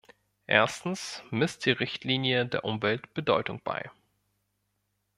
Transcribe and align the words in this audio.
Erstens 0.47 1.21
misst 1.29 1.67
die 1.67 1.69
Richtlinie 1.73 2.47
der 2.47 2.65
Umwelt 2.65 3.13
Bedeutung 3.13 3.61
bei. 3.63 3.91